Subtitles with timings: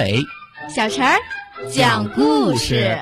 [0.00, 0.24] 阿伟，
[0.74, 1.18] 小陈儿
[1.70, 2.98] 讲故事。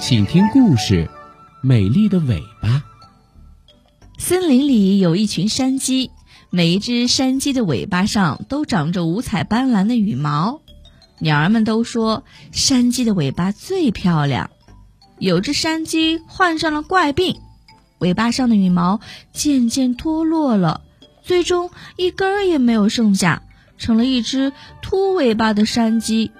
[0.00, 1.04] 请听故事
[1.62, 2.68] 《美丽的尾巴》。
[4.18, 6.10] 森林里有一群山鸡，
[6.56, 10.62] 每一只山鸡的尾巴上都长着五彩斑斓的羽毛。
[11.18, 14.48] 鸟儿们都说山鸡的尾巴最漂亮。
[15.18, 17.36] 有只山鸡患上了怪病，
[17.98, 19.00] 尾巴上的羽毛
[19.34, 20.80] 渐渐脱落了，
[21.22, 23.42] 最终一根儿也没有剩下，
[23.76, 26.30] 成了一只秃尾巴的山鸡。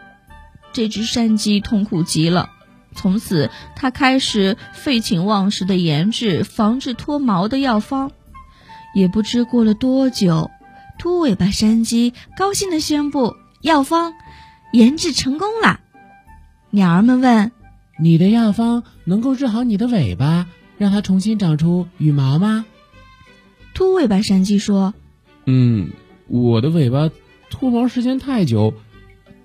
[0.72, 2.48] 这只山鸡痛苦极了。
[2.94, 8.12] 从此，他开始废寝忘食的研制防止脱毛的药方。
[8.96, 10.50] 也不知过了多久，
[10.98, 14.14] 秃尾巴山鸡高兴地宣布：药方
[14.72, 15.80] 研制成功了。
[16.70, 17.52] 鸟儿们问
[18.00, 20.46] ：“你的药方能够治好你的尾巴，
[20.78, 22.64] 让它重新长出羽毛吗？”
[23.74, 24.94] 秃尾巴山鸡说
[25.44, 25.90] ：“嗯，
[26.26, 27.10] 我的尾巴
[27.50, 28.72] 脱毛时间太久，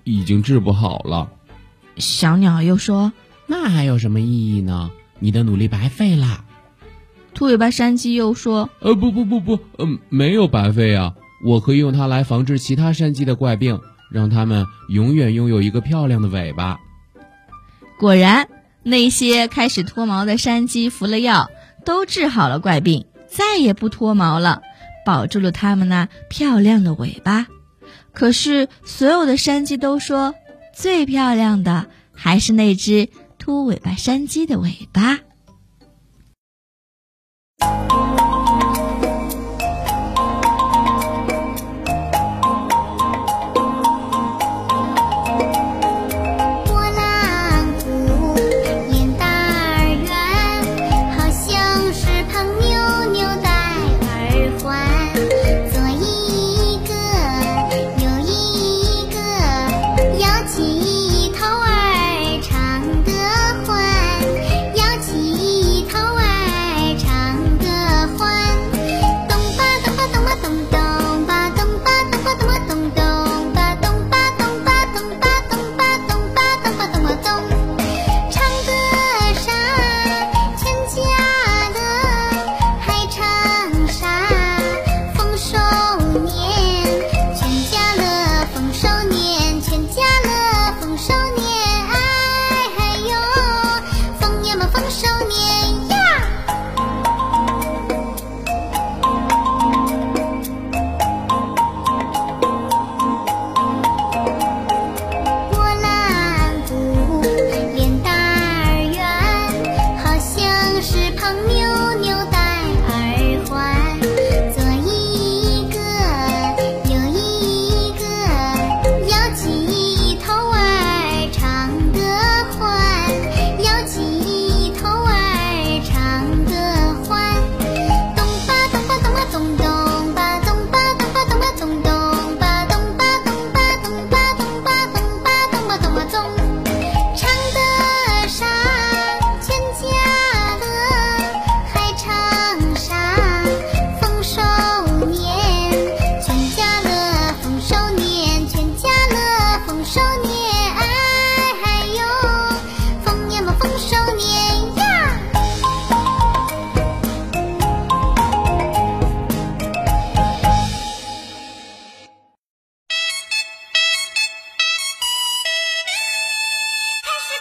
[0.02, 1.30] 已经治不好了。”
[1.98, 3.12] 小鸟又说。
[3.46, 4.90] 那还有什么意义呢？
[5.18, 6.46] 你的努力白费啦！
[7.34, 11.14] 秃尾巴山鸡又说：“呃，不不不不，嗯，没有白费啊！
[11.44, 13.80] 我可以用它来防治其他山鸡的怪病，
[14.10, 16.78] 让它们永远拥有一个漂亮的尾巴。”
[17.98, 18.48] 果然，
[18.82, 21.50] 那些开始脱毛的山鸡服了药，
[21.84, 24.62] 都治好了怪病，再也不脱毛了，
[25.04, 27.46] 保住了它们那漂亮的尾巴。
[28.12, 30.34] 可是，所有的山鸡都说，
[30.74, 33.08] 最漂亮的还是那只。
[33.38, 35.18] 秃尾巴山鸡的尾巴。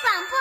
[0.01, 0.40] 反派。